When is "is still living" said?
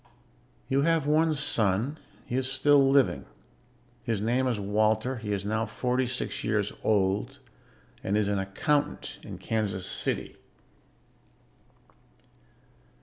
2.35-3.25